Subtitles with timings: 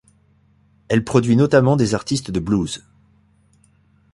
[0.87, 2.81] Elle produit notamment des artistes de blues.